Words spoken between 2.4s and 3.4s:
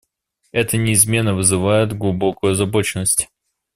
озабоченность.